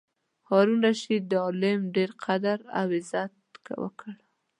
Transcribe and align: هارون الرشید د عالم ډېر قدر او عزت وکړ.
هارون 0.49 0.79
الرشید 0.83 1.23
د 1.27 1.33
عالم 1.45 1.79
ډېر 1.95 2.09
قدر 2.23 2.57
او 2.79 2.87
عزت 2.97 3.33
وکړ. 3.83 4.13